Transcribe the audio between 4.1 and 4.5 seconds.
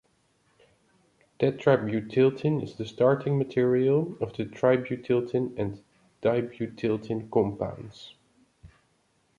of the